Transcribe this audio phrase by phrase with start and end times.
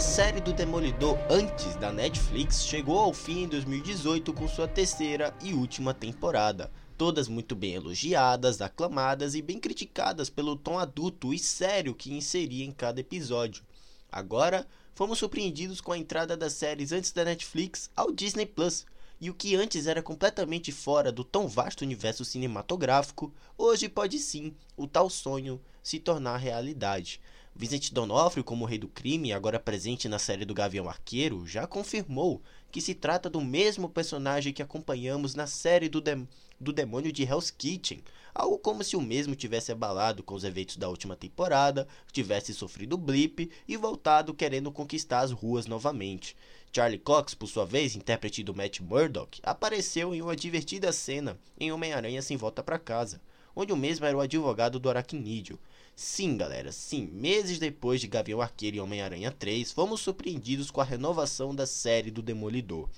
[0.00, 5.36] A série do Demolidor antes da Netflix chegou ao fim em 2018 com sua terceira
[5.42, 6.72] e última temporada.
[6.96, 12.64] Todas muito bem elogiadas, aclamadas e bem criticadas pelo tom adulto e sério que inseria
[12.64, 13.62] em cada episódio.
[14.10, 18.86] Agora, fomos surpreendidos com a entrada das séries antes da Netflix ao Disney Plus.
[19.20, 24.54] E o que antes era completamente fora do tão vasto universo cinematográfico, hoje pode sim
[24.78, 27.20] o tal sonho se tornar realidade.
[27.54, 32.42] Vincent D'Onofrio, como rei do crime, agora presente na série do Gavião Arqueiro, já confirmou
[32.70, 36.26] que se trata do mesmo personagem que acompanhamos na série do, de
[36.60, 38.02] do demônio de Hell's Kitchen,
[38.34, 42.98] algo como se o mesmo tivesse abalado com os eventos da última temporada, tivesse sofrido
[42.98, 46.36] blip e voltado querendo conquistar as ruas novamente.
[46.72, 51.72] Charlie Cox, por sua vez, intérprete do Matt Murdock, apareceu em uma divertida cena em
[51.72, 53.20] Homem-Aranha Sem Volta para Casa,
[53.54, 55.58] onde o mesmo era o advogado do Aracnídeo.
[55.94, 60.84] Sim, galera, sim, meses depois de Gavião Arqueiro e Homem-Aranha 3, fomos surpreendidos com a
[60.84, 62.88] renovação da série do Demolidor.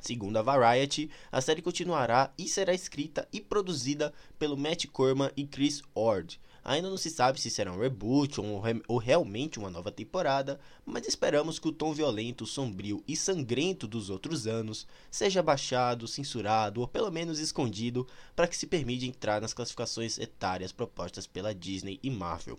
[0.00, 5.44] Segundo a Variety, a série continuará e será escrita e produzida pelo Matt Corman e
[5.44, 6.40] Chris Ord.
[6.64, 11.08] Ainda não se sabe se será um reboot ou, ou, realmente uma nova temporada, mas
[11.08, 16.86] esperamos que o tom violento, sombrio e sangrento dos outros anos seja baixado, censurado ou
[16.86, 22.10] pelo menos escondido para que se permita entrar nas classificações etárias propostas pela Disney e
[22.10, 22.58] Marvel.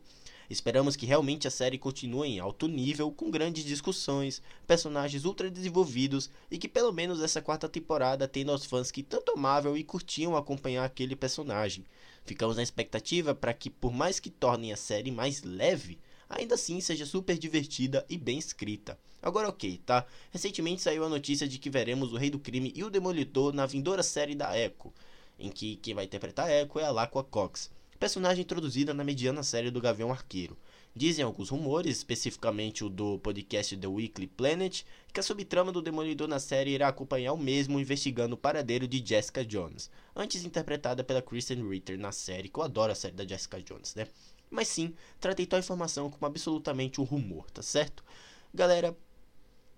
[0.50, 6.28] Esperamos que realmente a série continue em alto nível, com grandes discussões, personagens ultra desenvolvidos
[6.50, 10.36] e que pelo menos essa quarta temporada tenha os fãs que tanto amavam e curtiam
[10.36, 11.86] acompanhar aquele personagem.
[12.26, 16.82] Ficamos na expectativa para que, por mais que tornem a série mais leve, ainda assim
[16.82, 18.98] seja super divertida e bem escrita.
[19.22, 20.04] Agora ok, tá?
[20.32, 23.68] Recentemente saiu a notícia de que veremos o Rei do Crime e o Demolidor na
[23.68, 24.92] vindoura série da Echo,
[25.38, 29.70] em que quem vai interpretar Echo é a Laqua Cox personagem introduzida na mediana série
[29.70, 30.58] do Gavião Arqueiro.
[30.96, 34.84] Dizem alguns rumores, especificamente o do podcast The Weekly Planet,
[35.14, 39.06] que a subtrama do Demolidor na série irá acompanhar o mesmo investigando o paradeiro de
[39.06, 43.28] Jessica Jones, antes interpretada pela Kristen Ritter na série, que eu adoro a série da
[43.28, 44.08] Jessica Jones, né?
[44.50, 48.04] Mas sim, tratei tal informação como absolutamente um rumor, tá certo?
[48.54, 48.98] Galera,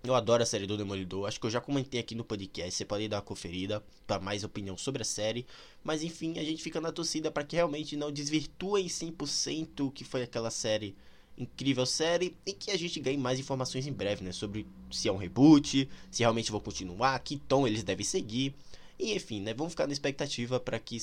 [0.04, 2.84] eu adoro a série do Demolidor, acho que eu já comentei aqui no podcast, você
[2.84, 5.46] pode dar uma conferida para mais opinião sobre a série.
[5.84, 10.04] Mas enfim, a gente fica na torcida para que realmente não desvirtuem 100% o que
[10.04, 10.96] foi aquela série,
[11.38, 15.12] incrível série, e que a gente ganhe mais informações em breve, né, sobre se é
[15.12, 18.54] um reboot, se realmente vão continuar, que tom eles devem seguir.
[18.98, 20.96] E enfim, né, vamos ficar na expectativa para que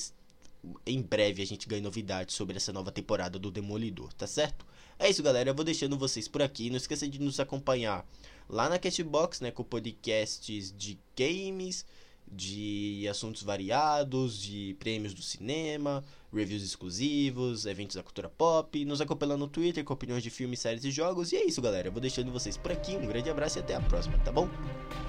[0.86, 4.66] em breve a gente ganhe novidades sobre essa nova temporada do Demolidor, tá certo?
[4.98, 5.50] É isso, galera.
[5.50, 6.68] Eu vou deixando vocês por aqui.
[6.68, 8.06] Não esqueça de nos acompanhar
[8.48, 11.86] lá na Castbox, né, com podcasts de games,
[12.30, 19.40] de assuntos variados, de prêmios do cinema, reviews exclusivos, eventos da cultura pop, nos acompanhando
[19.40, 21.32] no Twitter com opiniões de filmes, séries e jogos.
[21.32, 21.88] E é isso, galera.
[21.88, 22.96] Eu vou deixando vocês por aqui.
[22.96, 24.48] Um grande abraço e até a próxima, tá bom?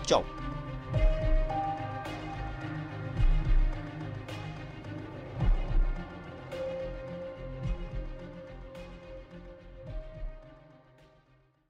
[0.06, 0.23] Tchau!